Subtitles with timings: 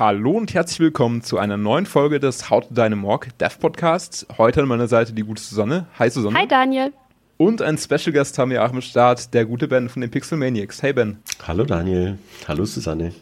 [0.00, 4.26] Hallo und herzlich willkommen zu einer neuen Folge des How to Dynamorg Dev Podcasts.
[4.38, 5.88] Heute an meiner Seite die gute Susanne.
[5.98, 6.38] Hi Susanne.
[6.38, 6.94] Hi Daniel.
[7.36, 10.38] Und ein Special Guest haben wir auch im Start, der gute Ben von den Pixel
[10.38, 10.82] Maniacs.
[10.82, 11.18] Hey Ben.
[11.46, 12.16] Hallo Daniel.
[12.48, 13.12] Hallo Susanne.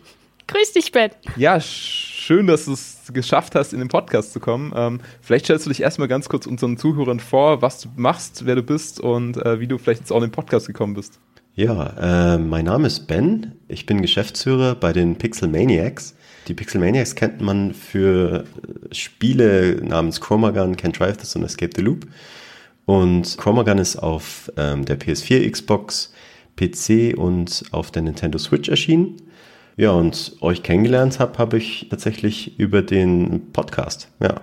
[0.47, 1.11] Grüß dich Ben.
[1.35, 4.73] Ja, schön, dass du es geschafft hast, in den Podcast zu kommen.
[4.77, 8.55] Ähm, vielleicht stellst du dich erstmal ganz kurz unseren Zuhörern vor, was du machst, wer
[8.55, 11.19] du bist und äh, wie du vielleicht jetzt auch in den Podcast gekommen bist.
[11.57, 13.57] Ja, äh, mein Name ist Ben.
[13.67, 16.15] Ich bin Geschäftsführer bei den Pixel Maniacs.
[16.49, 18.45] Die Pixel Maniacs kennt man für
[18.91, 22.07] äh, Spiele namens Chromagun, Can't Drive This und Escape the Loop.
[22.87, 26.13] Und Chromagun ist auf ähm, der PS4, Xbox,
[26.57, 29.17] PC und auf der Nintendo Switch erschienen.
[29.77, 34.09] Ja, und euch kennengelernt habe, habe ich tatsächlich über den Podcast.
[34.21, 34.41] Ja.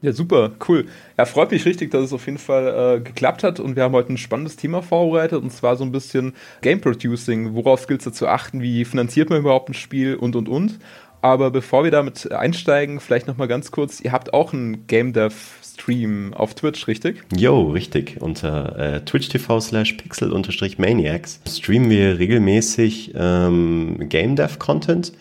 [0.00, 0.86] Ja, super, cool.
[1.16, 3.94] Ja, freut mich richtig, dass es auf jeden Fall äh, geklappt hat und wir haben
[3.94, 7.54] heute ein spannendes Thema vorbereitet und zwar so ein bisschen Game Producing.
[7.54, 8.60] Worauf gilt es zu achten?
[8.60, 10.78] Wie finanziert man überhaupt ein Spiel und und und?
[11.20, 15.34] Aber bevor wir damit einsteigen, vielleicht nochmal ganz kurz, ihr habt auch einen Game Dev
[15.64, 17.24] Stream auf Twitch, richtig?
[17.36, 18.18] Jo, richtig.
[18.20, 25.12] Unter äh, Twitch TV slash pixel-maniacs streamen wir regelmäßig ähm, Game Dev Content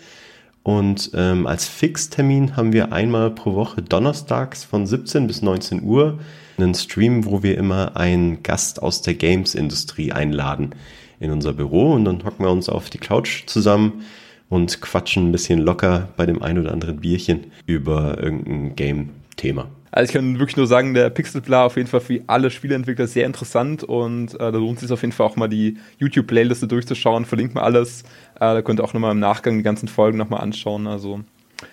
[0.67, 6.19] und ähm, als Fixtermin haben wir einmal pro Woche donnerstags von 17 bis 19 Uhr
[6.57, 10.71] einen Stream, wo wir immer einen Gast aus der Games-Industrie einladen
[11.21, 14.01] in unser Büro und dann hocken wir uns auf die Couch zusammen
[14.49, 19.69] und quatschen ein bisschen locker bei dem ein oder anderen Bierchen über irgendein Game-Thema.
[19.91, 23.25] Also ich kann wirklich nur sagen, der Pixelblar auf jeden Fall für alle Spieleentwickler sehr
[23.25, 27.25] interessant und äh, da lohnt es sich auf jeden Fall auch mal die YouTube-Playliste durchzuschauen.
[27.25, 28.01] Verlinkt mal alles.
[28.35, 30.87] Äh, da könnt ihr auch nochmal im Nachgang die ganzen Folgen nochmal anschauen.
[30.87, 31.21] Also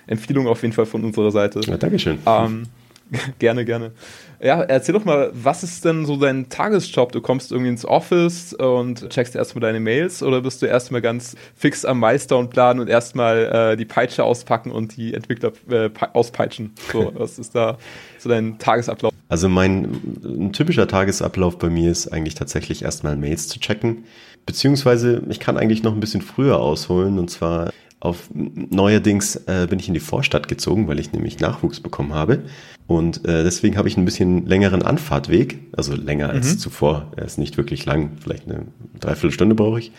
[0.07, 1.61] Empfehlung auf jeden Fall von unserer Seite.
[1.67, 2.19] Ja, Dankeschön.
[2.27, 2.65] Ähm,
[3.39, 3.93] gerne, gerne.
[4.41, 7.13] Ja, erzähl doch mal, was ist denn so dein Tagesjob?
[7.13, 11.37] Du kommst irgendwie ins Office und checkst erstmal deine Mails oder bist du erstmal ganz
[11.55, 16.73] fix am Milestone planen und erstmal äh, die Peitsche auspacken und die Entwickler äh, auspeitschen?
[16.93, 17.79] So, was ist da
[18.19, 19.13] so dein Tagesablauf?
[19.29, 19.85] Also mein
[20.25, 24.05] ein typischer Tagesablauf bei mir ist eigentlich tatsächlich erstmal Mails zu checken.
[24.47, 27.73] Beziehungsweise ich kann eigentlich noch ein bisschen früher ausholen und zwar
[28.05, 32.43] auf neuerdings äh, bin ich in die Vorstadt gezogen, weil ich nämlich Nachwuchs bekommen habe.
[32.87, 36.35] Und äh, deswegen habe ich ein bisschen längeren Anfahrtweg, also länger mhm.
[36.35, 37.13] als zuvor.
[37.17, 38.67] Er ist nicht wirklich lang, vielleicht eine
[39.01, 39.93] Dreiviertelstunde brauche ich.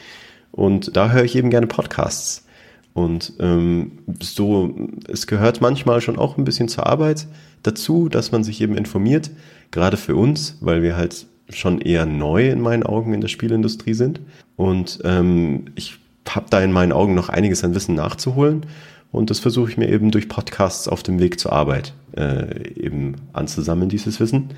[0.52, 2.46] Und da höre ich eben gerne Podcasts.
[2.94, 4.74] Und ähm, so,
[5.08, 7.28] es gehört manchmal schon auch ein bisschen zur Arbeit
[7.64, 9.32] dazu, dass man sich eben informiert,
[9.72, 13.96] gerade für uns, weil wir halt schon eher neu in meinen Augen in der Spielindustrie
[13.96, 14.22] sind.
[14.56, 15.98] Und ähm, ich
[16.28, 18.66] habe da in meinen Augen noch einiges an Wissen nachzuholen.
[19.12, 23.16] Und das versuche ich mir eben durch Podcasts auf dem Weg zur Arbeit äh, eben
[23.34, 24.50] anzusammeln, dieses Wissen.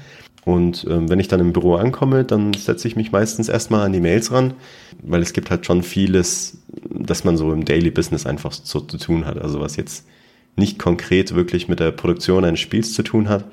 [0.46, 3.92] Und ähm, wenn ich dann im Büro ankomme, dann setze ich mich meistens erstmal an
[3.92, 4.54] die Mails ran,
[5.04, 8.98] weil es gibt halt schon vieles, dass man so im Daily Business einfach so zu
[8.98, 9.38] tun hat.
[9.40, 10.06] Also was jetzt
[10.56, 13.46] nicht konkret wirklich mit der Produktion eines Spiels zu tun hat,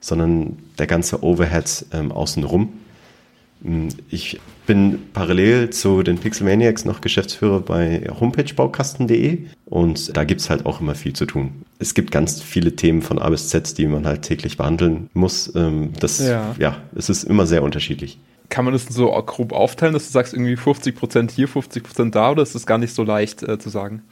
[0.00, 2.70] sondern der ganze Overhead ähm, außenrum.
[3.62, 10.50] Hm, ich bin parallel zu den Pixelmaniacs noch Geschäftsführer bei homepagebaukasten.de und da gibt es
[10.50, 11.62] halt auch immer viel zu tun.
[11.78, 15.52] Es gibt ganz viele Themen von A bis Z, die man halt täglich behandeln muss.
[15.54, 16.54] Ähm, das, ja.
[16.58, 18.18] ja, es ist immer sehr unterschiedlich.
[18.48, 22.42] Kann man das so grob aufteilen, dass du sagst, irgendwie 50% hier, 50% da oder
[22.42, 24.02] ist das gar nicht so leicht äh, zu sagen?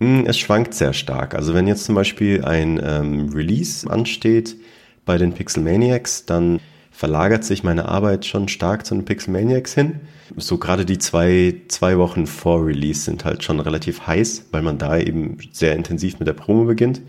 [0.00, 1.34] Hm, es schwankt sehr stark.
[1.34, 4.56] Also wenn jetzt zum Beispiel ein ähm, Release ansteht
[5.04, 6.60] bei den Pixelmaniacs, dann
[6.92, 10.00] verlagert sich meine Arbeit schon stark zu den Pixelmaniacs hin.
[10.36, 14.78] So gerade die zwei, zwei Wochen vor Release sind halt schon relativ heiß, weil man
[14.78, 17.00] da eben sehr intensiv mit der Promo beginnt.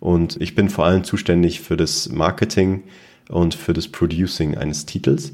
[0.00, 2.82] Und ich bin vor allem zuständig für das Marketing
[3.28, 5.32] und für das Producing eines Titels.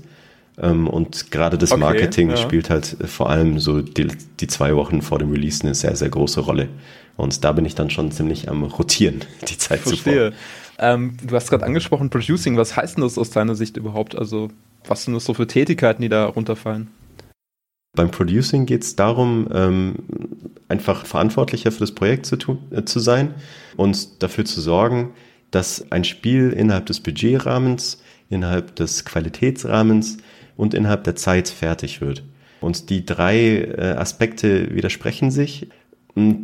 [0.61, 2.37] Ähm, und gerade das okay, Marketing ja.
[2.37, 4.09] spielt halt vor allem so die,
[4.41, 6.69] die zwei Wochen vor dem Release eine sehr, sehr große Rolle.
[7.17, 10.31] Und da bin ich dann schon ziemlich am Rotieren, die Zeit Verstehe.
[10.31, 10.33] zuvor.
[10.79, 14.17] Ähm, du hast gerade angesprochen, Producing, was heißt denn das aus deiner Sicht überhaupt?
[14.17, 14.49] Also,
[14.87, 16.89] was sind das so für Tätigkeiten, die da runterfallen?
[17.97, 19.97] Beim Producing geht es darum, ähm,
[20.69, 23.35] einfach verantwortlicher für das Projekt zu, tun, äh, zu sein
[23.77, 25.15] und dafür zu sorgen,
[25.51, 30.19] dass ein Spiel innerhalb des Budgetrahmens, innerhalb des Qualitätsrahmens
[30.57, 32.23] und innerhalb der Zeit fertig wird.
[32.61, 35.69] Und die drei äh, Aspekte widersprechen sich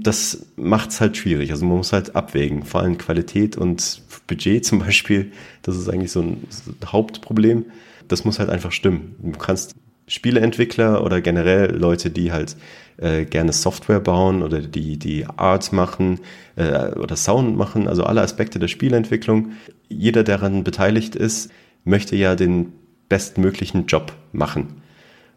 [0.03, 1.51] das macht es halt schwierig.
[1.51, 5.33] Also man muss halt abwägen, vor allem Qualität und Budget zum Beispiel.
[5.63, 6.45] Das ist eigentlich so ein,
[6.85, 7.67] Hauptproblem.
[8.09, 9.17] Das muss halt einfach stimmen.
[9.23, 9.75] Du kannst
[10.07, 12.57] Spieleentwickler oder generell Leute, die halt
[12.99, 16.21] äh, gerne Software bauen oder die, die Art machen
[16.57, 19.53] äh, oder Sound machen, also alle Aspekte der Spieleentwicklung.
[19.89, 21.51] Jeder, der daran beteiligt ist,
[21.85, 22.73] möchte ja den
[23.09, 24.83] bestmöglichen Job machen.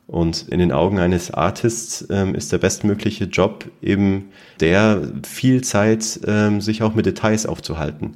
[0.07, 4.30] Und in den Augen eines Artists ähm, ist der bestmögliche Job eben
[4.62, 8.15] der, viel Zeit ähm, sich auch mit Details aufzuhalten.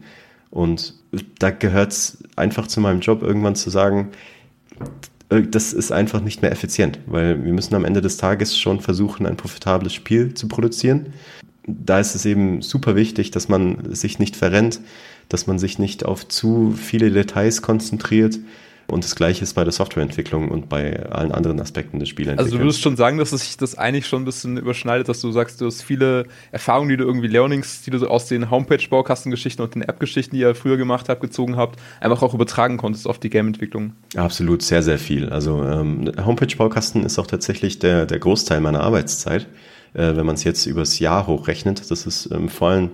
[0.50, 0.96] Und
[1.40, 4.12] da gehört es einfach zu meinem Job, irgendwann zu sagen,
[5.30, 8.80] äh, das ist einfach nicht mehr effizient, weil wir müssen am Ende des Tages schon
[8.80, 11.14] versuchen, ein profitables Spiel zu produzieren.
[11.68, 14.80] Da ist es eben super wichtig, dass man sich nicht verrennt,
[15.28, 18.40] dass man sich nicht auf zu viele Details konzentriert,
[18.92, 22.52] und das gleiche ist bei der Softwareentwicklung und bei allen anderen Aspekten des Spielentwicklens.
[22.52, 25.32] Also du würdest schon sagen, dass sich das eigentlich schon ein bisschen überschneidet, dass du
[25.32, 29.76] sagst, du hast viele Erfahrungen, die du irgendwie Learnings, die du aus den Homepage-Baukastengeschichten und
[29.76, 33.30] den App-Geschichten, die ihr früher gemacht habt, gezogen habt, einfach auch übertragen konntest auf die
[33.30, 33.94] Game-Entwicklung.
[34.16, 35.30] Absolut, sehr, sehr viel.
[35.30, 39.48] Also ähm, Homepage-Baukasten ist auch tatsächlich der, der Großteil meiner Arbeitszeit,
[39.94, 41.90] äh, wenn man es jetzt übers Jahr hochrechnet.
[41.90, 42.90] Das ist ähm, vor allem,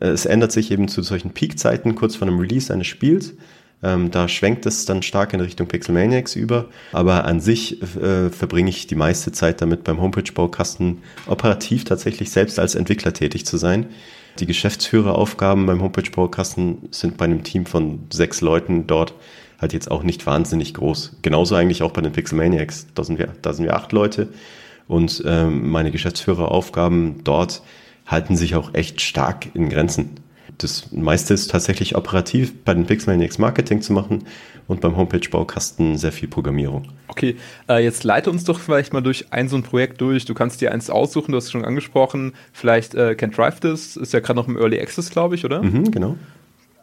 [0.00, 3.34] äh, es ändert sich eben zu solchen Peak-Zeiten kurz vor einem Release eines Spiels
[3.82, 6.66] ähm, da schwenkt es dann stark in Richtung Pixelmaniacs über.
[6.92, 12.58] Aber an sich äh, verbringe ich die meiste Zeit damit, beim Homepage-Baukasten operativ tatsächlich selbst
[12.58, 13.86] als Entwickler tätig zu sein.
[14.38, 19.14] Die Geschäftsführeraufgaben beim Homepage-Baukasten sind bei einem Team von sechs Leuten dort
[19.60, 21.16] halt jetzt auch nicht wahnsinnig groß.
[21.22, 22.88] Genauso eigentlich auch bei den Pixelmaniacs.
[22.94, 24.28] Da sind wir, da sind wir acht Leute.
[24.88, 27.62] Und ähm, meine Geschäftsführeraufgaben dort
[28.06, 30.10] halten sich auch echt stark in Grenzen
[30.58, 34.24] das meiste ist tatsächlich operativ bei den Pixelmaniacs Marketing zu machen
[34.68, 36.88] und beim Homepage-Baukasten sehr viel Programmierung.
[37.08, 37.36] Okay,
[37.68, 40.24] äh, jetzt leite uns doch vielleicht mal durch ein so ein Projekt durch.
[40.24, 42.32] Du kannst dir eins aussuchen, du hast es schon angesprochen.
[42.52, 45.62] Vielleicht äh, Can Drive This, ist ja gerade noch im Early Access, glaube ich, oder?
[45.62, 46.16] Mhm, genau.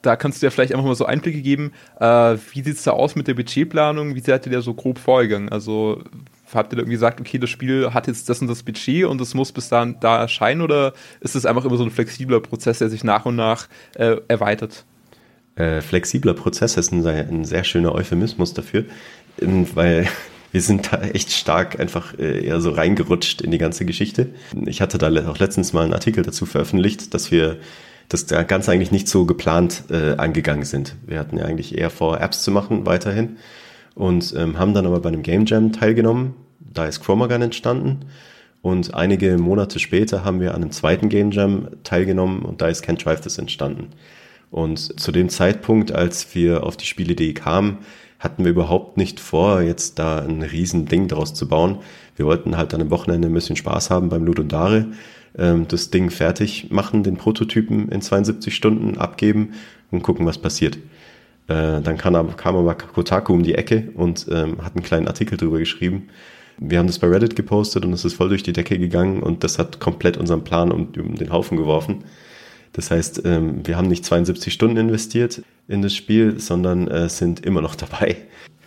[0.04, 1.72] Da kannst du ja vielleicht einfach mal so Einblicke geben.
[2.00, 4.16] Äh, wie sieht es da aus mit der Budgetplanung?
[4.16, 5.50] Wie seid ihr da so grob vorgegangen?
[5.50, 6.04] Also
[6.54, 9.34] habt ihr irgendwie gesagt, okay, das Spiel hat jetzt das und das Budget und es
[9.34, 12.90] muss bis dahin da erscheinen oder ist es einfach immer so ein flexibler Prozess, der
[12.90, 14.86] sich nach und nach äh, erweitert?
[15.56, 18.86] Äh, flexibler Prozess ist ein, ein, sehr schöner Euphemismus dafür,
[19.38, 20.08] weil
[20.52, 24.30] wir sind da echt stark einfach äh, eher so reingerutscht in die ganze Geschichte.
[24.66, 27.58] Ich hatte da auch letztens mal einen Artikel dazu veröffentlicht, dass wir
[28.10, 30.96] das Ganze eigentlich nicht so geplant äh, angegangen sind.
[31.06, 33.38] Wir hatten ja eigentlich eher vor, Apps zu machen weiterhin
[33.96, 36.36] und ähm, haben dann aber bei einem Game Jam teilgenommen.
[36.60, 38.06] Da ist Chromagun entstanden.
[38.62, 42.86] Und einige Monate später haben wir an einem zweiten Game Jam teilgenommen und da ist
[42.86, 43.90] Can't Drive This entstanden.
[44.52, 47.80] Und zu dem Zeitpunkt, als wir auf die Spielidee kamen,
[48.24, 51.80] hatten wir überhaupt nicht vor, jetzt da ein riesen Ding draus zu bauen.
[52.16, 54.88] Wir wollten halt an einem Wochenende ein bisschen Spaß haben beim Ludundare,
[55.38, 59.54] ähm, das Ding fertig machen, den Prototypen in 72 Stunden abgeben
[59.92, 60.78] und gucken, was passiert.
[61.48, 65.38] Äh, dann kam, kam aber Kotaku um die Ecke und ähm, hat einen kleinen Artikel
[65.38, 66.08] drüber geschrieben.
[66.58, 69.44] Wir haben das bei Reddit gepostet und es ist voll durch die Decke gegangen und
[69.44, 72.06] das hat komplett unseren Plan um, um den Haufen geworfen.
[72.74, 77.46] Das heißt, ähm, wir haben nicht 72 Stunden investiert in das Spiel, sondern äh, sind
[77.46, 78.18] immer noch dabei.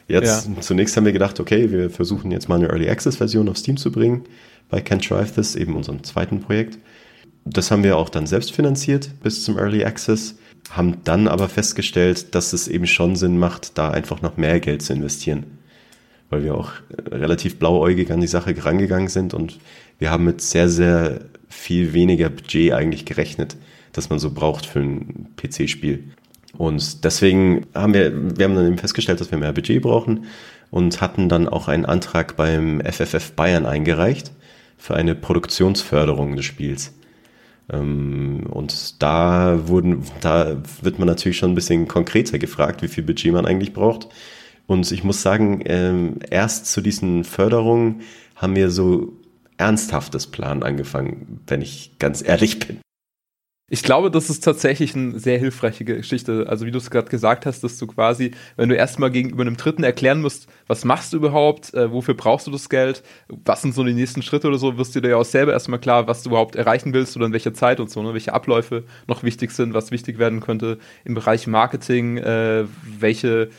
[0.08, 0.60] Jetzt ja.
[0.60, 3.76] zunächst haben wir gedacht, okay, wir versuchen jetzt mal eine Early Access Version auf Steam
[3.76, 4.24] zu bringen
[4.68, 6.78] bei Can't Drive This, eben unserem zweiten Projekt.
[7.44, 10.36] Das haben wir auch dann selbst finanziert bis zum Early Access
[10.70, 14.82] haben dann aber festgestellt, dass es eben schon Sinn macht, da einfach noch mehr Geld
[14.82, 15.44] zu investieren.
[16.28, 16.72] Weil wir auch
[17.08, 19.58] relativ blauäugig an die Sache rangegangen sind und
[19.98, 23.56] wir haben mit sehr, sehr viel weniger Budget eigentlich gerechnet,
[23.96, 26.04] das man so braucht für ein PC-Spiel.
[26.56, 30.26] Und deswegen haben wir, wir haben dann eben festgestellt, dass wir mehr Budget brauchen
[30.70, 34.32] und hatten dann auch einen Antrag beim FFF Bayern eingereicht
[34.78, 36.94] für eine Produktionsförderung des Spiels.
[37.70, 43.04] Ähm, und da wurden, da wird man natürlich schon ein bisschen konkreter gefragt, wie viel
[43.04, 44.08] Budget man eigentlich braucht.
[44.66, 48.02] Und ich muss sagen, ähm, erst zu diesen Förderungen
[48.34, 49.12] haben wir so
[49.58, 52.80] ernsthaftes Plan angefangen, wenn ich ganz ehrlich bin.
[53.68, 56.46] Ich glaube, das ist tatsächlich eine sehr hilfreiche Geschichte.
[56.48, 59.56] Also wie du es gerade gesagt hast, dass du quasi, wenn du erstmal gegenüber einem
[59.56, 63.74] Dritten erklären musst, was machst du überhaupt, äh, wofür brauchst du das Geld, was sind
[63.74, 66.22] so die nächsten Schritte oder so, wirst du dir ja auch selber erstmal klar, was
[66.22, 68.12] du überhaupt erreichen willst oder in welcher Zeit und so, ne?
[68.12, 72.66] welche Abläufe noch wichtig sind, was wichtig werden könnte im Bereich Marketing, äh,
[73.00, 73.50] welche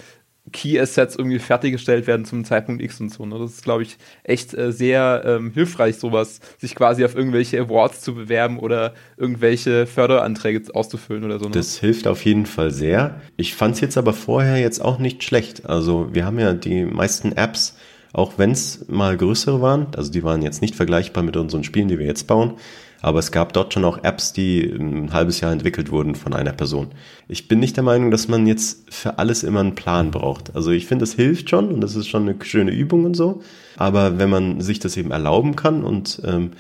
[0.51, 3.25] Key Assets irgendwie fertiggestellt werden zum Zeitpunkt X und so.
[3.25, 3.38] Ne?
[3.39, 8.01] Das ist, glaube ich, echt äh, sehr ähm, hilfreich, sowas, sich quasi auf irgendwelche Awards
[8.01, 11.46] zu bewerben oder irgendwelche Förderanträge auszufüllen oder so.
[11.46, 11.51] Ne?
[11.51, 13.22] Das hilft auf jeden Fall sehr.
[13.36, 15.66] Ich fand es jetzt aber vorher jetzt auch nicht schlecht.
[15.66, 17.77] Also wir haben ja die meisten Apps,
[18.13, 21.88] auch wenn es mal größere waren, also die waren jetzt nicht vergleichbar mit unseren Spielen,
[21.88, 22.54] die wir jetzt bauen,
[23.01, 26.54] aber es gab dort schon auch Apps, die ein halbes Jahr entwickelt wurden von einer
[26.54, 26.88] Person.
[27.27, 30.56] Ich bin nicht der Meinung, dass man jetzt für alles immer einen Plan braucht.
[30.56, 33.42] Also ich finde, es hilft schon und das ist schon eine schöne Übung und so.
[33.77, 36.51] Aber wenn man sich das eben erlauben kann und ähm,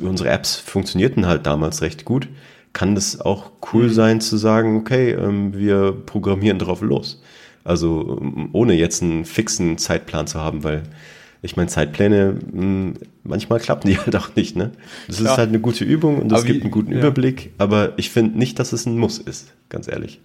[0.00, 2.28] unsere Apps funktionierten halt damals recht gut,
[2.72, 3.92] kann das auch cool mhm.
[3.92, 7.22] sein zu sagen, okay, ähm, wir programmieren drauf los.
[7.64, 8.20] Also
[8.52, 10.84] ohne jetzt einen fixen Zeitplan zu haben, weil
[11.42, 14.72] ich meine, Zeitpläne, hm, manchmal klappen die halt auch nicht, ne?
[15.06, 15.32] Das Klar.
[15.32, 16.98] ist halt eine gute Übung und es gibt einen guten ja.
[16.98, 20.20] Überblick, aber ich finde nicht, dass es ein Muss ist, ganz ehrlich.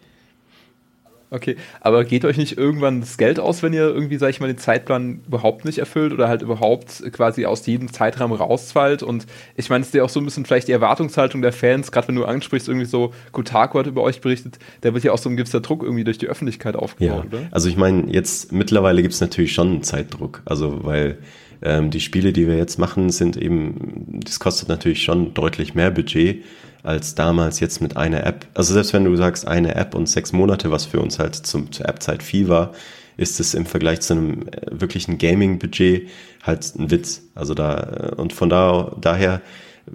[1.34, 4.46] Okay, aber geht euch nicht irgendwann das Geld aus, wenn ihr irgendwie, sag ich mal,
[4.46, 9.02] den Zeitplan überhaupt nicht erfüllt oder halt überhaupt quasi aus jedem Zeitraum rausfällt?
[9.02, 9.26] Und
[9.56, 12.10] ich meine, es ist ja auch so ein bisschen vielleicht die Erwartungshaltung der Fans, gerade
[12.10, 15.28] wenn du ansprichst, irgendwie so, Kotaku hat über euch berichtet, da wird ja auch so
[15.28, 17.40] ein gewisser Druck irgendwie durch die Öffentlichkeit aufgebaut, ja.
[17.40, 17.48] oder?
[17.50, 21.18] Also ich meine, jetzt mittlerweile gibt es natürlich schon einen Zeitdruck, also weil
[21.64, 25.90] ähm, die Spiele, die wir jetzt machen, sind eben, das kostet natürlich schon deutlich mehr
[25.90, 26.44] Budget
[26.84, 28.46] als damals jetzt mit einer App.
[28.54, 31.72] Also selbst wenn du sagst, eine App und sechs Monate, was für uns halt zum,
[31.72, 32.74] zur App-Zeit viel war,
[33.16, 36.10] ist es im Vergleich zu einem äh, wirklichen Gaming-Budget
[36.44, 37.24] halt ein Witz.
[37.36, 39.42] Also da, äh, und von da, daher,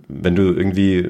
[0.09, 1.09] wenn du irgendwie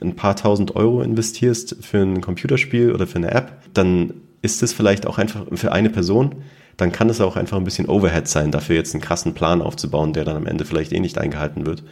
[0.00, 4.72] ein paar tausend Euro investierst für ein Computerspiel oder für eine App, dann ist es
[4.72, 6.36] vielleicht auch einfach für eine Person,
[6.76, 10.12] dann kann es auch einfach ein bisschen Overhead sein, dafür jetzt einen krassen Plan aufzubauen,
[10.12, 11.82] der dann am Ende vielleicht eh nicht eingehalten wird.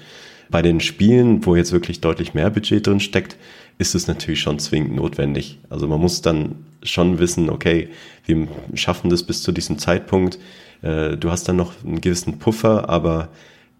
[0.53, 3.37] Bei den Spielen, wo jetzt wirklich deutlich mehr Budget drin steckt,
[3.79, 5.59] ist es natürlich schon zwingend notwendig.
[5.71, 7.89] Also man muss dann schon wissen, okay,
[8.27, 10.39] wir schaffen das bis zu diesem Zeitpunkt.
[10.83, 13.31] Äh, du hast dann noch einen gewissen Puffer, aber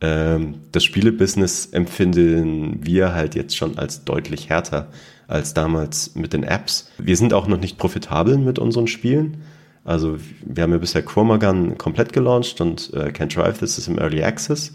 [0.01, 4.89] ähm, das Spielebusiness empfinden wir halt jetzt schon als deutlich härter
[5.29, 6.91] als damals mit den Apps.
[6.99, 9.43] Wir sind auch noch nicht profitabel mit unseren Spielen.
[9.85, 13.99] Also wir haben ja bisher Chromagun komplett gelauncht und äh, Can't Drive, das ist im
[13.99, 14.73] Early Access.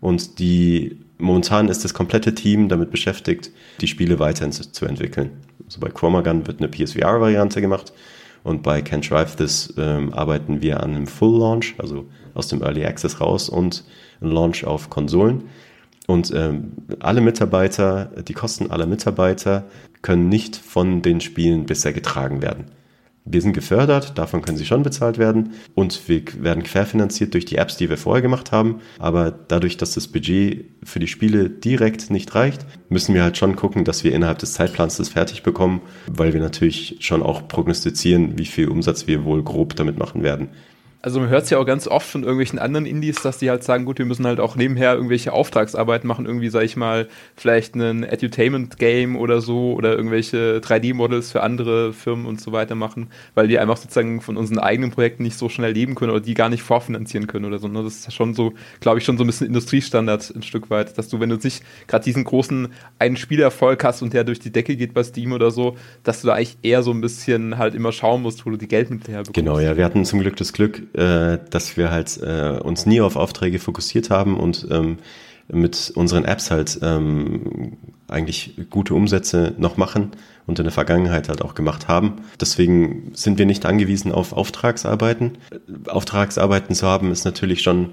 [0.00, 5.30] Und die momentan ist das komplette Team damit beschäftigt, die Spiele weiterhin zu, zu entwickeln.
[5.64, 7.92] Also bei Chromagun wird eine PSVR-Variante gemacht
[8.42, 12.62] und bei Can't Drive This ähm, arbeiten wir an einem Full Launch, also aus dem
[12.62, 13.84] Early Access raus und
[14.20, 15.44] ein Launch auf Konsolen.
[16.06, 19.64] Und ähm, alle Mitarbeiter, die Kosten aller Mitarbeiter
[20.02, 22.66] können nicht von den Spielen bisher getragen werden.
[23.26, 27.56] Wir sind gefördert, davon können sie schon bezahlt werden und wir werden querfinanziert durch die
[27.56, 28.80] Apps, die wir vorher gemacht haben.
[28.98, 33.56] Aber dadurch, dass das Budget für die Spiele direkt nicht reicht, müssen wir halt schon
[33.56, 38.38] gucken, dass wir innerhalb des Zeitplans das fertig bekommen, weil wir natürlich schon auch prognostizieren,
[38.38, 40.50] wie viel Umsatz wir wohl grob damit machen werden
[41.04, 43.62] also man hört es ja auch ganz oft von irgendwelchen anderen Indies, dass die halt
[43.62, 47.74] sagen, gut, wir müssen halt auch nebenher irgendwelche Auftragsarbeit machen, irgendwie, sag ich mal, vielleicht
[47.74, 53.48] ein Edutainment-Game oder so oder irgendwelche 3D-Models für andere Firmen und so weiter machen, weil
[53.48, 56.48] die einfach sozusagen von unseren eigenen Projekten nicht so schnell leben können oder die gar
[56.48, 57.68] nicht vorfinanzieren können oder so.
[57.68, 57.82] Ne?
[57.82, 61.10] Das ist schon so, glaube ich, schon so ein bisschen Industriestandard ein Stück weit, dass
[61.10, 62.68] du, wenn du sich gerade diesen großen
[62.98, 66.28] einen Spielerfolg hast und der durch die Decke geht bei Steam oder so, dass du
[66.28, 69.34] da eigentlich eher so ein bisschen halt immer schauen musst, wo du die Geldmittel herbekommst.
[69.34, 73.00] Genau, ja, wir hatten zum Glück das Glück, äh, dass wir halt äh, uns nie
[73.00, 74.98] auf Aufträge fokussiert haben und ähm,
[75.52, 77.76] mit unseren Apps halt ähm,
[78.08, 80.12] eigentlich gute Umsätze noch machen
[80.46, 82.22] und in der Vergangenheit halt auch gemacht haben.
[82.40, 85.38] Deswegen sind wir nicht angewiesen auf Auftragsarbeiten.
[85.88, 87.90] Auftragsarbeiten zu haben ist natürlich schon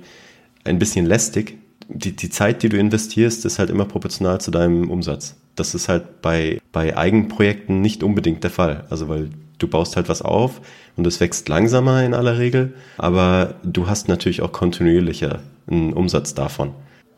[0.63, 1.57] ein bisschen lästig.
[1.87, 5.35] Die, die Zeit, die du investierst, ist halt immer proportional zu deinem Umsatz.
[5.55, 8.85] Das ist halt bei, bei Eigenprojekten nicht unbedingt der Fall.
[8.89, 9.29] Also weil
[9.61, 10.61] du baust halt was auf
[10.97, 16.33] und es wächst langsamer in aller Regel, aber du hast natürlich auch kontinuierlicher einen Umsatz
[16.33, 16.73] davon.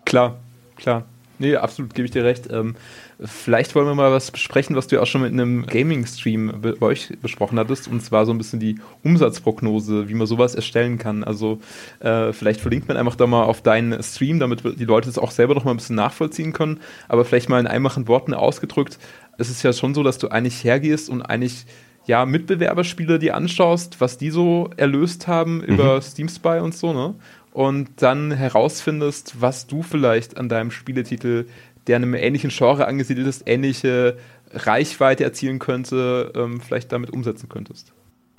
[0.06, 0.38] Klar,
[0.76, 1.06] klar.
[1.40, 2.48] Nee, absolut, gebe ich dir recht.
[2.52, 2.76] Ähm,
[3.20, 6.82] vielleicht wollen wir mal was besprechen, was du ja auch schon mit einem Gaming-Stream bei
[6.82, 11.24] euch besprochen hattest, und zwar so ein bisschen die Umsatzprognose, wie man sowas erstellen kann.
[11.24, 11.60] Also
[12.00, 15.32] äh, vielleicht verlinkt man einfach da mal auf deinen Stream, damit die Leute es auch
[15.32, 16.80] selber noch mal ein bisschen nachvollziehen können.
[17.08, 19.00] Aber vielleicht mal in einfachen Worten ausgedrückt,
[19.38, 21.66] es ist ja schon so, dass du eigentlich hergehst und eigentlich
[22.06, 25.64] ja, Mitbewerberspiele die anschaust, was die so erlöst haben mhm.
[25.64, 27.16] über Steam Spy und so, ne?
[27.52, 31.46] Und dann herausfindest, was du vielleicht an deinem Spieletitel,
[31.86, 34.18] der einem ähnlichen Genre angesiedelt ist, ähnliche
[34.52, 37.94] Reichweite erzielen könnte, ähm, vielleicht damit umsetzen könntest.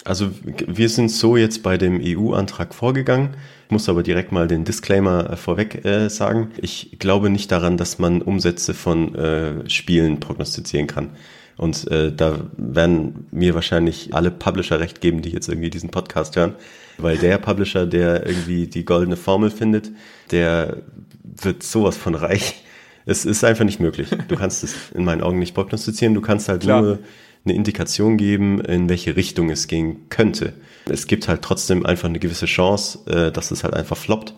[0.05, 3.31] Also wir sind so jetzt bei dem EU-Antrag vorgegangen.
[3.67, 6.51] Ich muss aber direkt mal den Disclaimer äh, vorweg äh, sagen.
[6.61, 11.11] Ich glaube nicht daran, dass man Umsätze von äh, Spielen prognostizieren kann.
[11.57, 16.37] Und äh, da werden mir wahrscheinlich alle Publisher recht geben, die jetzt irgendwie diesen Podcast
[16.37, 16.55] hören.
[16.99, 19.91] Weil der Publisher, der irgendwie die goldene Formel findet,
[20.31, 20.79] der
[21.23, 22.63] wird sowas von reich.
[23.07, 24.09] Es ist einfach nicht möglich.
[24.29, 26.15] Du kannst es in meinen Augen nicht prognostizieren.
[26.15, 26.83] Du kannst halt Klar.
[26.83, 26.99] nur
[27.45, 30.55] eine Indikation geben, in welche Richtung es gehen könnte.
[30.89, 34.35] Es gibt halt trotzdem einfach eine gewisse Chance, äh, dass es halt einfach floppt.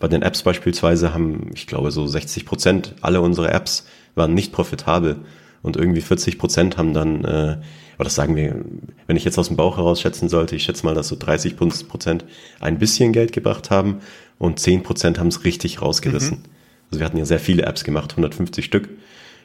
[0.00, 4.52] Bei den Apps beispielsweise haben, ich glaube, so 60 Prozent alle unsere Apps waren nicht
[4.52, 5.16] profitabel
[5.62, 7.58] und irgendwie 40 Prozent haben dann, äh,
[7.96, 8.64] oder das sagen wir,
[9.06, 11.56] wenn ich jetzt aus dem Bauch heraus schätzen sollte, ich schätze mal, dass so 30
[11.56, 12.24] Prozent
[12.60, 13.98] ein bisschen Geld gebracht haben
[14.38, 16.38] und 10 Prozent haben es richtig rausgerissen.
[16.38, 16.44] Mhm.
[16.90, 18.88] Also wir hatten ja sehr viele Apps gemacht, 150 Stück.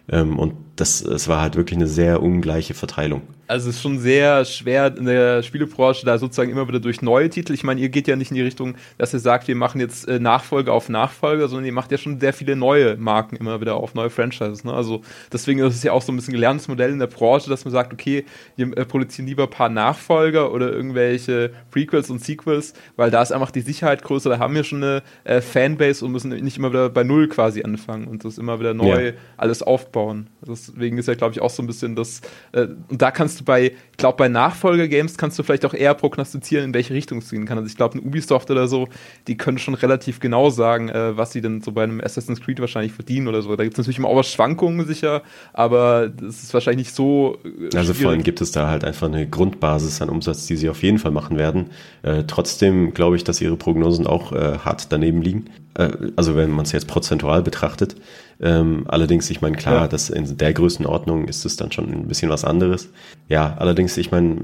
[0.09, 3.21] Ähm, und das, es war halt wirklich eine sehr ungleiche Verteilung.
[3.45, 7.29] Also es ist schon sehr schwer in der Spielebranche da sozusagen immer wieder durch neue
[7.29, 7.53] Titel.
[7.53, 10.07] Ich meine, ihr geht ja nicht in die Richtung, dass ihr sagt, wir machen jetzt
[10.07, 13.75] äh, Nachfolge auf Nachfolge, sondern ihr macht ja schon sehr viele neue Marken immer wieder
[13.75, 14.63] auf, neue Franchises.
[14.63, 14.73] Ne?
[14.73, 15.01] Also
[15.31, 17.71] deswegen ist es ja auch so ein bisschen gelerntes Modell in der Branche, dass man
[17.71, 18.25] sagt, okay,
[18.55, 23.31] wir äh, produzieren lieber ein paar Nachfolger oder irgendwelche Prequels und Sequels, weil da ist
[23.31, 26.71] einfach die Sicherheit größer, da haben wir schon eine äh, Fanbase und müssen nicht immer
[26.71, 29.13] wieder bei Null quasi anfangen und das immer wieder neu ja.
[29.37, 30.29] alles aufbauen.
[30.67, 33.43] Deswegen ist ja, glaube ich, auch so ein bisschen das, äh, und da kannst du
[33.43, 37.29] bei, ich glaube, bei Nachfolger-Games kannst du vielleicht auch eher prognostizieren, in welche Richtung es
[37.29, 37.57] gehen kann.
[37.57, 38.87] Also ich glaube, ein Ubisoft oder so,
[39.27, 42.59] die können schon relativ genau sagen, äh, was sie denn so bei einem Assassin's Creed
[42.59, 43.55] wahrscheinlich verdienen oder so.
[43.55, 47.37] Da gibt es natürlich immer auch Schwankungen sicher, aber das ist wahrscheinlich nicht so.
[47.43, 50.69] Äh, also vor allem gibt es da halt einfach eine Grundbasis an Umsatz, die sie
[50.69, 51.71] auf jeden Fall machen werden.
[52.01, 55.45] Äh, trotzdem glaube ich, dass ihre Prognosen auch äh, hart daneben liegen.
[55.75, 57.95] Äh, also wenn man es jetzt prozentual betrachtet.
[58.41, 59.87] Ähm, allerdings, ich meine, klar, ja.
[59.87, 62.89] dass in der Größenordnung ist es dann schon ein bisschen was anderes.
[63.29, 64.39] Ja, allerdings, ich meine,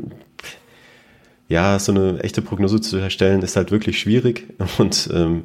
[1.48, 5.44] ja, so eine echte Prognose zu erstellen, ist halt wirklich schwierig und ähm,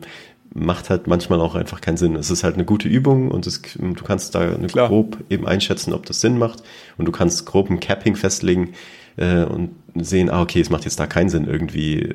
[0.55, 2.15] macht halt manchmal auch einfach keinen Sinn.
[2.15, 6.07] Es ist halt eine gute Übung und es, du kannst da grob eben einschätzen, ob
[6.07, 6.63] das Sinn macht
[6.97, 8.75] und du kannst grob ein Capping festlegen
[9.17, 12.15] äh, und sehen, ah, okay, es macht jetzt da keinen Sinn, irgendwie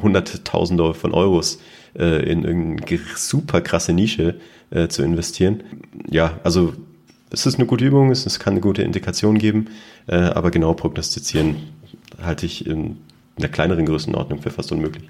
[0.00, 1.60] Hunderttausende von Euros
[1.98, 4.36] äh, in irgendeine super krasse Nische
[4.70, 5.62] äh, zu investieren.
[6.10, 6.74] Ja, also
[7.30, 9.68] es ist eine gute Übung, es, kann eine gute Indikation geben,
[10.06, 11.56] äh, aber genau prognostizieren
[12.22, 12.98] halte ich in
[13.36, 15.04] einer kleineren Größenordnung für fast unmöglich.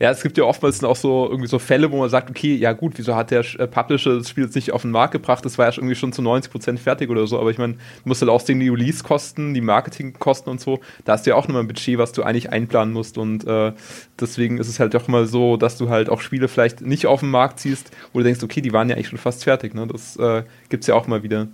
[0.00, 2.72] Ja, es gibt ja oftmals auch so irgendwie so Fälle, wo man sagt, okay, ja
[2.72, 5.44] gut, wieso hat der äh, Publisher das Spiel jetzt nicht auf den Markt gebracht?
[5.44, 7.40] Das war ja irgendwie schon zu 90% fertig oder so.
[7.40, 10.78] Aber ich meine, du musst halt auch sehen, die Release-Kosten, die Marketingkosten und so.
[11.04, 13.18] Da hast du ja auch nochmal ein Budget, was du eigentlich einplanen musst.
[13.18, 13.72] Und äh,
[14.20, 17.20] deswegen ist es halt doch mal so, dass du halt auch Spiele vielleicht nicht auf
[17.20, 19.74] den Markt ziehst, wo du denkst, okay, die waren ja eigentlich schon fast fertig.
[19.74, 19.88] Ne?
[19.88, 21.48] Das äh, gibt es ja auch mal wieder.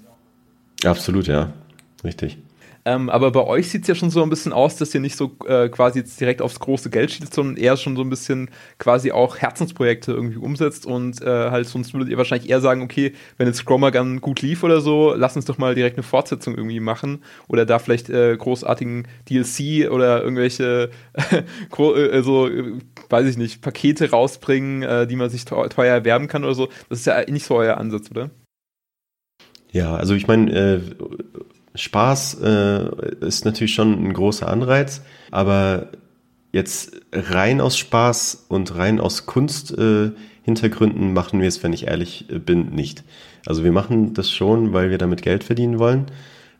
[0.84, 1.54] Absolut, ja.
[2.04, 2.36] Richtig.
[2.86, 5.16] Ähm, aber bei euch sieht es ja schon so ein bisschen aus, dass ihr nicht
[5.16, 8.50] so äh, quasi jetzt direkt aufs große Geld schießt, sondern eher schon so ein bisschen
[8.78, 13.14] quasi auch Herzensprojekte irgendwie umsetzt und äh, halt sonst würdet ihr wahrscheinlich eher sagen, okay,
[13.38, 16.80] wenn jetzt Chromagun gut lief oder so, lass uns doch mal direkt eine Fortsetzung irgendwie
[16.80, 20.90] machen oder da vielleicht äh, großartigen DLC oder irgendwelche
[21.78, 22.50] äh, so,
[23.08, 26.68] weiß ich nicht, Pakete rausbringen, die man sich teuer erwerben kann oder so.
[26.88, 28.30] Das ist ja nicht so euer Ansatz, oder?
[29.72, 30.82] Ja, also ich meine,
[31.74, 35.88] Spaß äh, ist natürlich schon ein großer Anreiz, aber
[36.52, 42.30] jetzt rein aus Spaß und rein aus Kunsthintergründen äh, machen wir es, wenn ich ehrlich
[42.30, 43.02] äh, bin, nicht.
[43.44, 46.06] Also wir machen das schon, weil wir damit Geld verdienen wollen,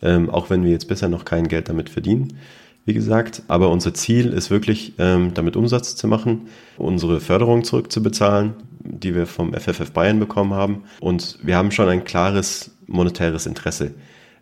[0.02, 2.36] ähm, auch wenn wir jetzt bisher noch kein Geld damit verdienen,
[2.84, 3.42] wie gesagt.
[3.46, 9.26] Aber unser Ziel ist wirklich, ähm, damit Umsatz zu machen, unsere Förderung zurückzubezahlen, die wir
[9.26, 10.82] vom FFF Bayern bekommen haben.
[10.98, 13.92] Und wir haben schon ein klares monetäres Interesse.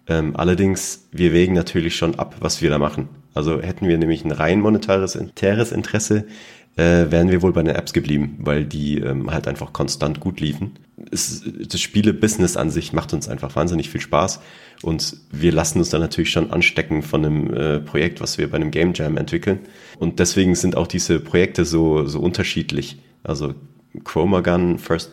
[0.08, 3.08] Ähm, allerdings, wir wägen natürlich schon ab, was wir da machen.
[3.34, 5.14] Also hätten wir nämlich ein rein monetäres
[5.72, 6.26] Interesse,
[6.76, 10.40] äh, wären wir wohl bei den Apps geblieben, weil die ähm, halt einfach konstant gut
[10.40, 10.72] liefen.
[11.10, 14.40] Es, das Spiele-Business an sich macht uns einfach wahnsinnig viel Spaß
[14.82, 18.56] und wir lassen uns dann natürlich schon anstecken von einem äh, Projekt, was wir bei
[18.56, 19.60] einem Game Jam entwickeln.
[19.98, 22.98] Und deswegen sind auch diese Projekte so, so unterschiedlich.
[23.22, 23.54] Also
[24.04, 25.12] Chroma Gun, First,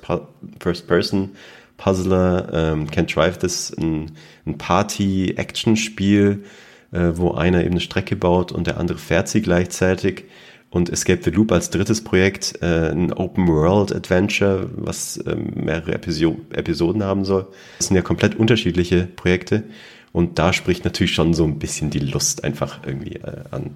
[0.60, 1.32] First Person,
[1.80, 4.12] Puzzler, ähm, Can't Drive This, ein,
[4.46, 6.44] ein Party-Action-Spiel,
[6.92, 10.26] äh, wo einer eben eine Strecke baut und der andere fährt sie gleichzeitig.
[10.72, 17.02] Und Escape the Loop als drittes Projekt, äh, ein Open-World-Adventure, was ähm, mehrere Episo Episoden
[17.04, 17.48] haben soll.
[17.80, 19.63] Das sind ja komplett unterschiedliche Projekte.
[20.12, 23.72] Und da spricht natürlich schon so ein bisschen die Lust einfach irgendwie äh, an,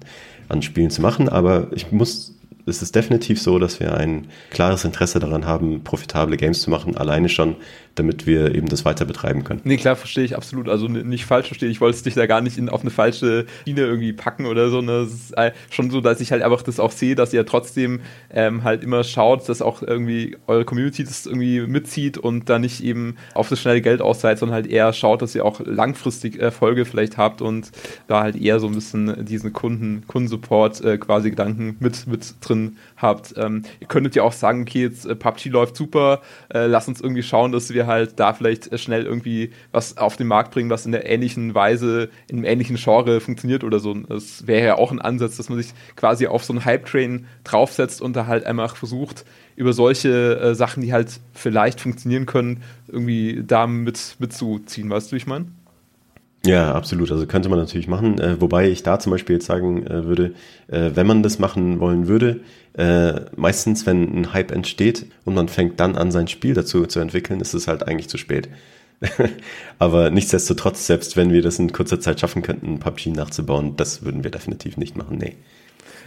[0.48, 1.28] an Spielen zu machen.
[1.28, 2.34] Aber ich muss
[2.66, 6.96] es ist definitiv so, dass wir ein klares Interesse daran haben, profitable Games zu machen,
[6.96, 7.56] alleine schon,
[7.94, 9.60] damit wir eben das weiter betreiben können.
[9.64, 10.68] Nee, klar, verstehe ich absolut.
[10.68, 11.70] Also nicht falsch verstehen.
[11.70, 14.68] Ich wollte es dich da gar nicht in, auf eine falsche Schiene irgendwie packen oder
[14.68, 14.80] so.
[14.80, 14.92] Ne?
[14.92, 15.34] Es ist
[15.70, 19.04] schon so, dass ich halt einfach das auch sehe, dass ihr trotzdem ähm, halt immer
[19.04, 23.60] schaut, dass auch irgendwie eure Community das irgendwie mitzieht und da nicht eben auf das
[23.60, 27.70] schnelle Geld aus sondern halt eher schaut, dass ihr auch langfristig Erfolge vielleicht habt und
[28.06, 32.76] da halt eher so ein bisschen diesen Kunden, Kundensupport äh, quasi Gedanken mit, mit drin
[32.96, 33.34] habt.
[33.36, 37.00] Ähm, ihr könntet ja auch sagen, okay, jetzt äh, PUBG läuft super, äh, lass uns
[37.00, 40.86] irgendwie schauen, dass wir halt da vielleicht schnell irgendwie was auf den Markt bringen, was
[40.86, 43.94] in der ähnlichen Weise, in einem ähnlichen Genre funktioniert oder so.
[43.94, 48.02] Das wäre ja auch ein Ansatz, dass man sich quasi auf so einen Hype-Train draufsetzt
[48.02, 49.24] und da halt einfach versucht,
[49.56, 54.90] über solche äh, Sachen, die halt vielleicht funktionieren können, irgendwie da mit, mitzuziehen.
[54.90, 55.46] Weißt du, wie ich meine?
[56.44, 57.10] Ja, absolut.
[57.10, 58.18] Also könnte man natürlich machen.
[58.18, 60.34] Äh, wobei ich da zum Beispiel jetzt sagen äh, würde,
[60.68, 62.40] äh, wenn man das machen wollen würde,
[62.76, 67.00] äh, meistens, wenn ein Hype entsteht und man fängt dann an, sein Spiel dazu zu
[67.00, 68.48] entwickeln, ist es halt eigentlich zu spät.
[69.78, 74.22] Aber nichtsdestotrotz, selbst wenn wir das in kurzer Zeit schaffen könnten, PUBG nachzubauen, das würden
[74.22, 75.18] wir definitiv nicht machen.
[75.18, 75.36] Nee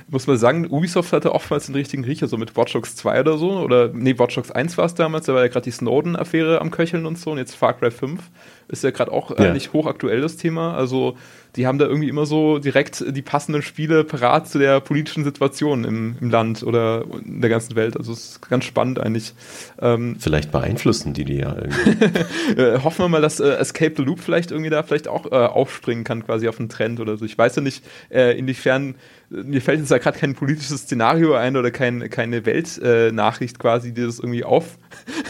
[0.09, 3.37] muss man sagen, Ubisoft hatte oftmals den richtigen Riecher, so mit Watch Dogs 2 oder
[3.37, 3.59] so.
[3.59, 6.71] Oder, nee, Watch Dogs 1 war es damals, da war ja gerade die Snowden-Affäre am
[6.71, 7.31] Köcheln und so.
[7.31, 8.21] Und jetzt Far Cry 5
[8.67, 9.37] ist ja gerade auch ja.
[9.37, 10.75] eigentlich hochaktuell das Thema.
[10.75, 11.17] Also,
[11.55, 15.85] die haben da irgendwie immer so direkt die passenden Spiele parat zu der politischen Situation
[15.85, 17.97] im, im Land oder in der ganzen Welt.
[17.97, 19.33] Also, es ist ganz spannend eigentlich.
[19.81, 22.07] Ähm, vielleicht beeinflussen die die ja irgendwie.
[22.57, 25.35] Äh, hoffen wir mal, dass äh, Escape the Loop vielleicht irgendwie da vielleicht auch äh,
[25.35, 27.25] aufspringen kann, quasi auf einen Trend oder so.
[27.25, 28.95] Ich weiß ja nicht, äh, inwiefern
[29.29, 33.93] mir fällt jetzt da gerade kein politisches Szenario ein oder kein, keine Weltnachricht äh, quasi,
[33.93, 34.77] die das irgendwie auf.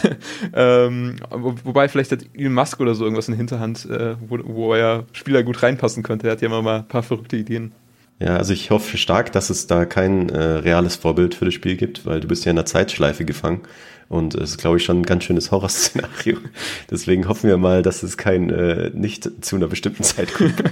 [0.54, 4.74] ähm, wo, wobei vielleicht hat Elon Musk oder so irgendwas in Hinterhand, äh, wo, wo
[4.74, 6.26] er Spieler gut reinpassen könnte.
[6.28, 7.72] Er hat ja immer mal ein paar verrückte Ideen.
[8.20, 11.76] Ja, also ich hoffe stark, dass es da kein äh, reales Vorbild für das Spiel
[11.76, 13.60] gibt, weil du bist ja in der Zeitschleife gefangen
[14.08, 16.38] und es ist, glaube ich, schon ein ganz schönes Horrorszenario.
[16.90, 20.62] Deswegen hoffen wir mal, dass es kein äh, nicht zu einer bestimmten Zeit kommt.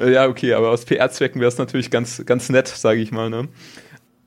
[0.04, 3.30] ja, okay, aber aus PR-Zwecken wäre es natürlich ganz, ganz nett, sage ich mal.
[3.30, 3.48] Ne?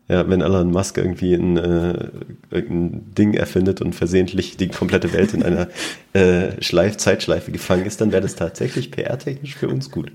[0.09, 2.09] Ja, wenn Elon Musk irgendwie ein, äh,
[2.51, 5.69] ein Ding erfindet und versehentlich die komplette Welt in einer
[6.13, 10.11] äh, Schleif Zeitschleife gefangen ist, dann wäre das tatsächlich PR-technisch für uns gut.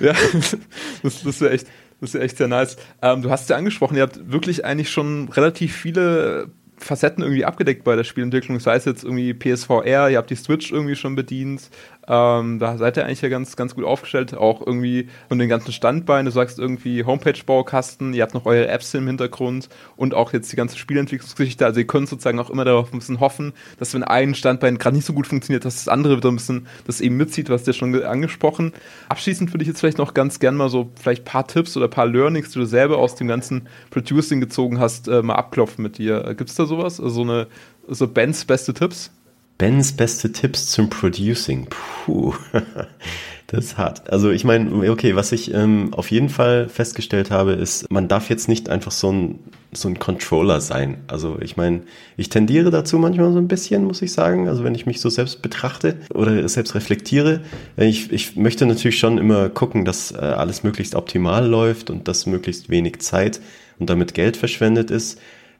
[0.00, 0.12] Ja,
[1.02, 1.68] das, das wäre echt,
[2.00, 2.76] das ist echt sehr nice.
[3.00, 7.84] Ähm, du hast ja angesprochen, ihr habt wirklich eigentlich schon relativ viele Facetten irgendwie abgedeckt
[7.84, 11.70] bei der Spielentwicklung, sei es jetzt irgendwie PSVR, ihr habt die Switch irgendwie schon bedient,
[12.08, 15.72] ähm, da seid ihr eigentlich ja ganz, ganz gut aufgestellt, auch irgendwie von den ganzen
[15.72, 16.24] Standbeinen.
[16.24, 20.56] Du sagst irgendwie Homepage-Baukasten, ihr habt noch eure Apps im Hintergrund und auch jetzt die
[20.56, 21.66] ganze Spielentwicklungsgeschichte.
[21.66, 24.96] Also ihr könnt sozusagen auch immer darauf ein bisschen hoffen, dass wenn ein Standbein gerade
[24.96, 27.74] nicht so gut funktioniert, dass das andere wieder ein bisschen das eben mitzieht, was dir
[27.74, 28.72] schon angesprochen.
[29.10, 32.06] Abschließend würde ich jetzt vielleicht noch ganz gern mal so vielleicht paar Tipps oder paar
[32.06, 36.34] Learnings, die du selber aus dem ganzen Producing gezogen hast, äh, mal abklopfen mit dir.
[36.36, 37.00] Gibt es da sowas?
[37.00, 37.46] Also so eine
[37.88, 39.10] so Bens beste Tipps?
[39.58, 41.66] Bens beste Tipps zum Producing.
[41.68, 42.32] Puh,
[43.48, 44.08] das ist hart.
[44.08, 48.30] Also ich meine, okay, was ich ähm, auf jeden Fall festgestellt habe, ist, man darf
[48.30, 49.40] jetzt nicht einfach so ein,
[49.72, 50.98] so ein Controller sein.
[51.08, 51.82] Also ich meine,
[52.16, 54.48] ich tendiere dazu manchmal so ein bisschen, muss ich sagen.
[54.48, 57.40] Also wenn ich mich so selbst betrachte oder selbst reflektiere.
[57.76, 62.26] Ich, ich möchte natürlich schon immer gucken, dass äh, alles möglichst optimal läuft und dass
[62.26, 63.40] möglichst wenig Zeit
[63.80, 65.18] und damit Geld verschwendet ist.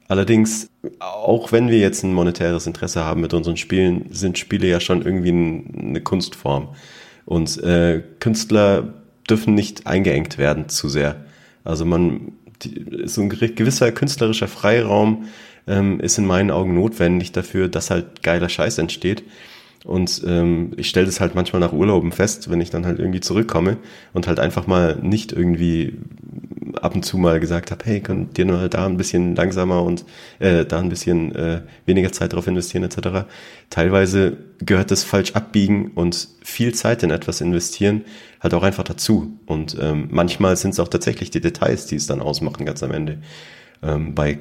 [0.08, 4.80] Allerdings, auch wenn wir jetzt ein monetäres Interesse haben mit unseren Spielen, sind Spiele ja
[4.80, 6.68] schon irgendwie eine Kunstform.
[7.26, 8.94] Und äh, Künstler
[9.28, 11.16] dürfen nicht eingeengt werden zu sehr.
[11.62, 15.26] Also man, die, so ein gewisser künstlerischer Freiraum
[15.66, 19.24] ähm, ist in meinen Augen notwendig dafür, dass halt geiler Scheiß entsteht.
[19.84, 23.20] Und ähm, ich stelle das halt manchmal nach Urlauben fest, wenn ich dann halt irgendwie
[23.20, 23.76] zurückkomme
[24.14, 25.98] und halt einfach mal nicht irgendwie
[26.76, 29.82] ab und zu mal gesagt habe, hey, könnt ihr nur halt da ein bisschen langsamer
[29.82, 30.04] und
[30.38, 33.26] äh, da ein bisschen äh, weniger Zeit drauf investieren etc.
[33.70, 38.04] Teilweise gehört das falsch abbiegen und viel Zeit in etwas investieren
[38.40, 39.38] halt auch einfach dazu.
[39.46, 42.92] Und ähm, manchmal sind es auch tatsächlich die Details, die es dann ausmachen ganz am
[42.92, 43.18] Ende.
[43.82, 44.38] Ähm, bei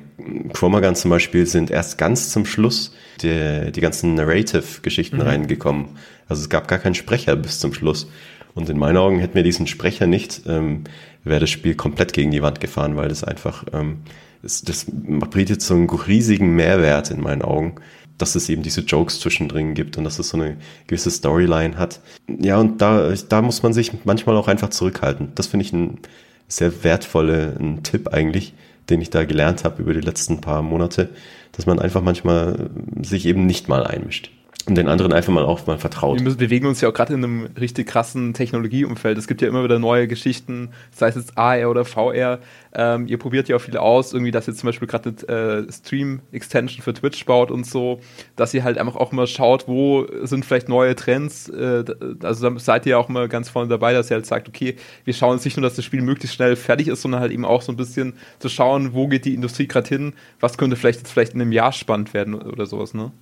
[0.53, 5.23] Chromagun zum Beispiel sind erst ganz zum Schluss die, die ganzen Narrative-Geschichten mhm.
[5.23, 5.85] reingekommen.
[6.27, 8.07] Also es gab gar keinen Sprecher bis zum Schluss.
[8.55, 10.85] Und in meinen Augen hätten wir diesen Sprecher nicht, ähm,
[11.29, 13.99] wäre das Spiel komplett gegen die Wand gefahren, weil das einfach, ähm,
[14.41, 14.85] das, das
[15.31, 17.75] bietet so einen riesigen Mehrwert in meinen Augen,
[18.17, 22.01] dass es eben diese Jokes zwischendrin gibt und dass es so eine gewisse Storyline hat.
[22.27, 25.31] Ja, und da, da muss man sich manchmal auch einfach zurückhalten.
[25.35, 25.99] Das finde ich ein
[26.47, 28.53] sehr wertvoller Tipp eigentlich,
[28.89, 31.09] den ich da gelernt habe über die letzten paar Monate,
[31.51, 32.69] dass man einfach manchmal
[33.01, 34.31] sich eben nicht mal einmischt
[34.67, 36.17] und den anderen einfach mal auch mal vertraut.
[36.17, 39.17] Wir müssen, bewegen uns ja auch gerade in einem richtig krassen Technologieumfeld.
[39.17, 42.39] Es gibt ja immer wieder neue Geschichten, sei es jetzt AR oder VR.
[42.73, 45.71] Ähm, ihr probiert ja auch viel aus, irgendwie, dass ihr zum Beispiel gerade eine äh,
[45.71, 48.01] Stream-Extension für Twitch baut und so,
[48.35, 51.47] dass ihr halt einfach auch immer schaut, wo sind vielleicht neue Trends.
[51.47, 51.85] Äh,
[52.21, 54.75] also da seid ihr ja auch immer ganz vorne dabei, dass ihr halt sagt, okay,
[55.05, 57.45] wir schauen uns nicht nur, dass das Spiel möglichst schnell fertig ist, sondern halt eben
[57.45, 60.99] auch so ein bisschen zu schauen, wo geht die Industrie gerade hin, was könnte vielleicht
[60.99, 63.13] jetzt vielleicht in einem Jahr spannend werden oder sowas, ne?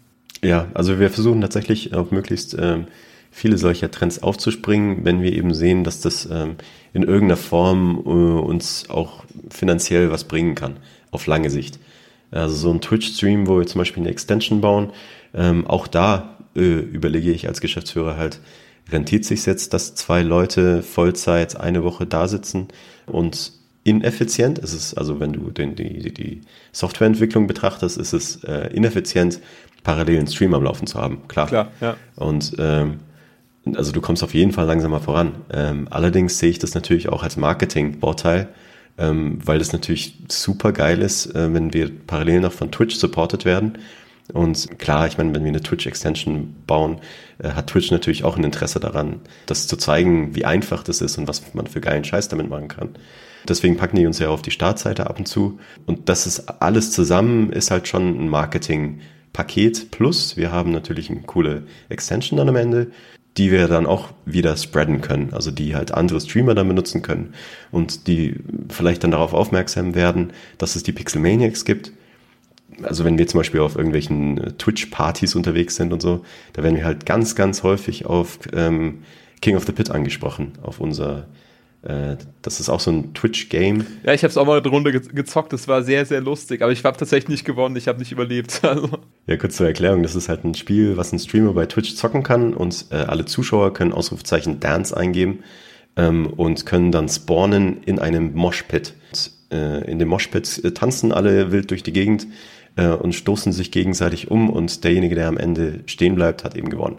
[0.44, 2.86] Ja, also wir versuchen tatsächlich auf möglichst ähm,
[3.32, 6.56] viele solcher Trends aufzuspringen, wenn wir eben sehen, dass das ähm,
[6.94, 10.78] in irgendeiner Form äh, uns auch finanziell was bringen kann,
[11.12, 11.80] auf lange Sicht.
[12.32, 14.92] Also so ein Twitch-Stream, wo wir zum Beispiel eine Extension bauen,
[15.34, 18.40] ähm, auch da äh, überlege ich als Geschäftsführer halt,
[18.92, 22.68] rentiert sich jetzt, dass zwei Leute Vollzeit eine Woche da sitzen
[23.06, 23.52] und
[23.84, 24.60] ineffizient.
[24.60, 29.40] Es ist also, wenn du den, die, die Softwareentwicklung betrachtest, ist es äh, ineffizient,
[29.86, 31.26] parallel einen Stream am Laufen zu haben.
[31.30, 31.48] Klar.
[31.48, 31.96] Klar, ja.
[32.18, 33.00] Und ähm,
[33.74, 35.34] also du kommst auf jeden Fall langsamer voran.
[35.54, 38.50] Ähm, allerdings sehe ich das natürlich auch als Marketing-Vorteil,
[38.98, 43.46] ähm, weil das natürlich super geil ist, äh, wenn wir parallel noch von Twitch supported
[43.46, 43.78] werden.
[44.34, 47.00] Und klar, ich meine, wenn wir eine Twitch-Extension bauen,
[47.38, 51.18] äh, hat Twitch natürlich auch ein Interesse daran, das zu zeigen, wie einfach das ist
[51.18, 52.90] und was man für geilen Scheiß damit machen kann.
[53.48, 55.60] Deswegen packen die uns ja auf die Startseite ab und zu.
[55.86, 58.28] Und das ist alles zusammen, ist halt schon ein
[59.36, 59.92] Marketing-Paket.
[59.92, 62.92] Plus, wir haben natürlich eine coole Extension dann am Ende,
[63.38, 65.34] die wir dann auch wieder spreaden können.
[65.34, 67.34] Also die halt andere Streamer dann benutzen können
[67.72, 68.36] und die
[68.70, 71.92] vielleicht dann darauf aufmerksam werden, dass es die Pixelmaniacs gibt.
[72.82, 76.76] Also wenn wir zum Beispiel auf irgendwelchen äh, Twitch-Partys unterwegs sind und so, da werden
[76.76, 79.04] wir halt ganz, ganz häufig auf ähm,
[79.42, 81.28] King of the Pit angesprochen, auf unser
[82.42, 83.86] das ist auch so ein Twitch-Game.
[84.04, 85.54] Ja, ich habe es auch mal eine Runde gezockt.
[85.54, 86.64] Das war sehr, sehr lustig.
[86.64, 87.76] Aber ich habe tatsächlich nicht gewonnen.
[87.76, 88.62] Ich habe nicht überlebt.
[88.64, 88.90] Also.
[89.28, 90.02] Ja, kurz zur Erklärung.
[90.02, 92.56] Das ist halt ein Spiel, was ein Streamer bei Twitch zocken kann.
[92.56, 95.44] Und äh, alle Zuschauer können Ausrufezeichen Dance eingeben
[95.96, 98.94] ähm, und können dann spawnen in einem Moshpit.
[99.52, 102.28] Äh, in dem Moshpit äh, tanzen alle wild durch die Gegend
[102.76, 104.50] äh, und stoßen sich gegenseitig um.
[104.50, 106.98] Und derjenige, der am Ende stehen bleibt, hat eben gewonnen.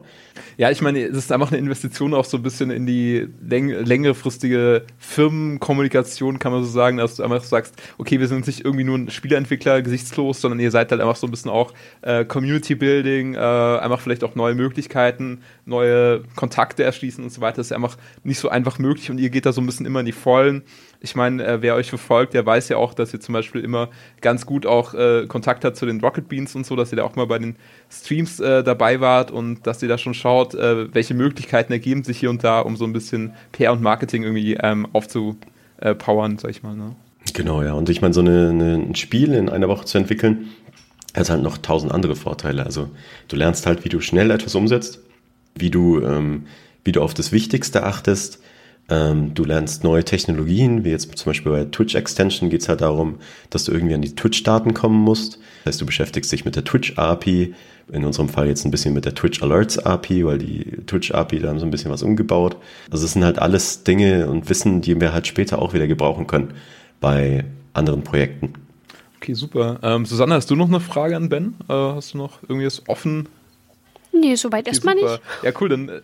[0.57, 3.69] Ja, ich meine, es ist einfach eine Investition auch so ein bisschen in die läng
[3.69, 8.85] längerefristige Firmenkommunikation, kann man so sagen, dass du einfach sagst, okay, wir sind nicht irgendwie
[8.85, 11.73] nur ein Spieleentwickler gesichtslos, sondern ihr seid halt einfach so ein bisschen auch
[12.03, 17.57] äh, Community Building, äh, einfach vielleicht auch neue Möglichkeiten, neue Kontakte erschließen und so weiter.
[17.57, 20.01] Das ist einfach nicht so einfach möglich und ihr geht da so ein bisschen immer
[20.01, 20.63] in die Vollen.
[21.01, 23.91] Ich meine, äh, wer euch verfolgt, der weiß ja auch, dass ihr zum Beispiel immer
[24.21, 27.05] ganz gut auch äh, Kontakt hat zu den Rocket Beans und so, dass ihr da
[27.05, 27.57] auch mal bei den
[27.91, 32.19] Streams äh, dabei wart und dass ihr da schon schaut, äh, welche Möglichkeiten ergeben sich
[32.19, 36.63] hier und da, um so ein bisschen PR und Marketing irgendwie ähm, aufzupowern, sag ich
[36.63, 36.75] mal.
[36.75, 36.95] Ne?
[37.33, 37.73] Genau, ja.
[37.73, 40.49] Und ich meine, so eine, eine, ein Spiel in einer Woche zu entwickeln,
[41.15, 42.65] hat halt noch tausend andere Vorteile.
[42.67, 42.91] Also
[43.29, 45.01] du lernst halt, wie du schnell etwas umsetzt,
[45.55, 46.47] wie du, ähm,
[46.85, 48.41] wie du auf das Wichtigste achtest,
[48.89, 52.83] ähm, du lernst neue Technologien, wie jetzt zum Beispiel bei Twitch Extension geht es halt
[52.83, 53.17] darum,
[53.51, 55.39] dass du irgendwie an die Twitch-Daten kommen musst.
[55.65, 57.55] Das heißt, du beschäftigst dich mit der Twitch-API,
[57.93, 61.39] in unserem Fall jetzt ein bisschen mit der Twitch Alerts API, weil die Twitch API,
[61.39, 62.57] da haben so ein bisschen was umgebaut.
[62.91, 66.27] Also es sind halt alles Dinge und Wissen, die wir halt später auch wieder gebrauchen
[66.27, 66.55] können
[67.01, 67.45] bei
[67.75, 68.55] anderen Projekten.
[69.19, 69.79] Okay, super.
[69.83, 71.55] Ähm, Susanne, hast du noch eine Frage an Ben?
[71.69, 73.29] Äh, hast du noch irgendwas offen?
[74.13, 75.21] Nee, soweit okay, erstmal nicht.
[75.43, 76.01] Ja, cool, dann äh,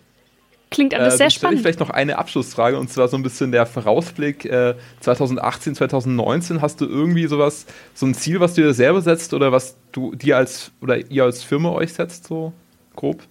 [0.72, 1.56] Klingt alles äh, sehr spannend.
[1.58, 6.62] Ich vielleicht noch eine Abschlussfrage und zwar so ein bisschen der Vorausblick äh, 2018, 2019.
[6.62, 10.14] Hast du irgendwie sowas, so ein Ziel, was du dir selber setzt oder was du
[10.14, 12.52] dir als oder ihr als Firma euch setzt, so
[12.96, 13.22] grob?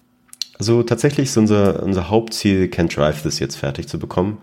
[0.60, 4.38] Also tatsächlich ist unser, unser Hauptziel, Can't Drive das jetzt fertig zu bekommen.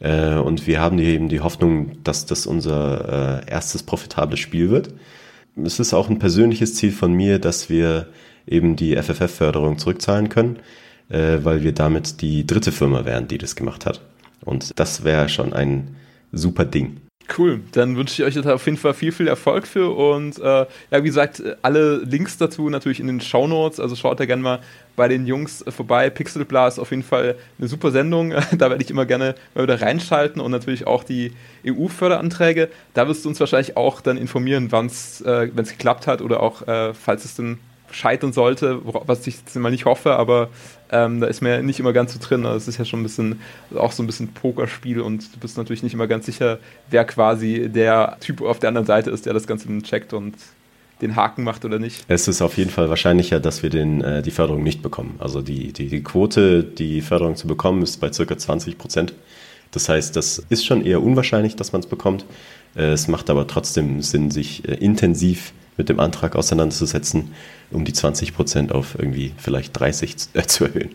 [0.00, 4.90] Äh, und wir haben eben die Hoffnung, dass das unser äh, erstes profitables Spiel wird.
[5.64, 8.08] Es ist auch ein persönliches Ziel von mir, dass wir
[8.46, 10.58] eben die FFF-Förderung zurückzahlen können
[11.12, 14.00] äh, weil wir damit die dritte Firma wären, die das gemacht hat.
[14.44, 15.96] Und das wäre schon ein
[16.32, 16.96] super Ding.
[17.38, 20.42] Cool, dann wünsche ich euch da auf jeden Fall viel, viel Erfolg für und äh,
[20.42, 24.42] ja, wie gesagt, alle Links dazu natürlich in den Show Notes, also schaut da gerne
[24.42, 24.58] mal
[24.96, 26.10] bei den Jungs vorbei.
[26.10, 29.80] Pixel Blast auf jeden Fall eine super Sendung, da werde ich immer gerne mal wieder
[29.80, 31.32] reinschalten und natürlich auch die
[31.64, 32.68] EU-Förderanträge.
[32.92, 36.66] Da wirst du uns wahrscheinlich auch dann informieren, wann es, äh, geklappt hat oder auch,
[36.66, 37.58] äh, falls es denn
[37.92, 40.48] scheitern sollte, was ich jetzt mal nicht hoffe, aber
[40.90, 42.44] ähm, da ist mir nicht immer ganz so drin.
[42.44, 43.40] Also es ist ja schon ein bisschen,
[43.74, 46.58] auch so ein bisschen Pokerspiel und du bist natürlich nicht immer ganz sicher,
[46.90, 50.34] wer quasi der Typ auf der anderen Seite ist, der das Ganze checkt und
[51.00, 52.04] den Haken macht oder nicht.
[52.08, 55.16] Es ist auf jeden Fall wahrscheinlicher, dass wir den, äh, die Förderung nicht bekommen.
[55.18, 59.14] Also die, die, die Quote, die Förderung zu bekommen, ist bei circa 20 Prozent.
[59.72, 62.24] Das heißt, das ist schon eher unwahrscheinlich, dass man es bekommt.
[62.76, 67.32] Äh, es macht aber trotzdem Sinn, sich äh, intensiv mit dem Antrag auseinanderzusetzen,
[67.70, 70.94] um die 20 Prozent auf irgendwie vielleicht 30 äh, zu erhöhen.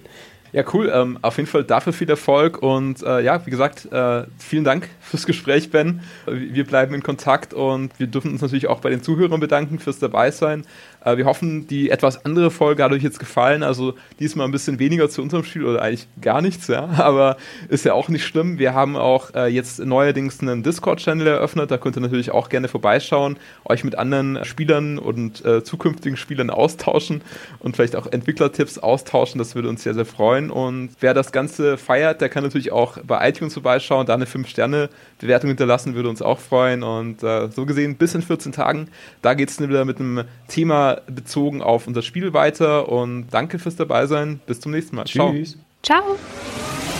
[0.53, 0.91] Ja, cool.
[0.93, 4.87] Ähm, auf jeden Fall dafür viel Erfolg und äh, ja, wie gesagt, äh, vielen Dank
[5.01, 6.01] fürs Gespräch, Ben.
[6.25, 9.99] Wir bleiben in Kontakt und wir dürfen uns natürlich auch bei den Zuhörern bedanken fürs
[9.99, 10.65] Dabeisein.
[11.07, 13.63] Äh, wir hoffen, die etwas andere Folge hat euch jetzt gefallen.
[13.63, 16.85] Also diesmal ein bisschen weniger zu unserem Spiel oder eigentlich gar nichts, ja.
[16.97, 17.37] Aber
[17.69, 18.59] ist ja auch nicht schlimm.
[18.59, 21.71] Wir haben auch äh, jetzt neuerdings einen Discord-Channel eröffnet.
[21.71, 26.49] Da könnt ihr natürlich auch gerne vorbeischauen, euch mit anderen Spielern und äh, zukünftigen Spielern
[26.49, 27.21] austauschen
[27.59, 29.39] und vielleicht auch Entwicklertipps austauschen.
[29.39, 30.51] Das würde uns sehr, sehr freuen.
[30.51, 35.49] Und wer das Ganze feiert, der kann natürlich auch bei iTunes vorbeischauen, da eine 5-Sterne-Bewertung
[35.49, 36.83] hinterlassen, würde uns auch freuen.
[36.83, 38.89] Und äh, so gesehen, bis in 14 Tagen,
[39.21, 43.75] da geht es wieder mit einem Thema bezogen auf unser Spiel weiter und danke fürs
[43.75, 44.39] Dabeisein.
[44.45, 45.05] Bis zum nächsten Mal.
[45.05, 45.57] Tschüss.
[45.83, 46.17] Ciao.
[46.17, 46.96] Ciao.